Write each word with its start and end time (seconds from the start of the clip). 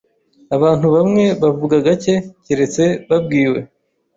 Abantu 0.55 0.87
bamwe 0.95 1.23
bavuga 1.43 1.75
gake 1.85 2.15
keretse 2.45 2.83
babwiwe. 3.09 3.59